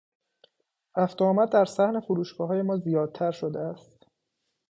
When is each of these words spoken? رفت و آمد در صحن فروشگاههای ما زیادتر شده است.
رفت 0.97 1.21
و 1.21 1.25
آمد 1.25 1.49
در 1.51 1.65
صحن 1.65 1.99
فروشگاههای 1.99 2.61
ما 2.61 2.77
زیادتر 2.77 3.31
شده 3.31 3.59
است. 3.59 4.05